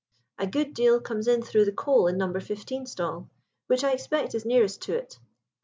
[0.39, 2.33] "A good deal comes in through the coal in No.
[2.33, 3.29] 15 stall,
[3.67, 5.19] which I expect is nearest to it.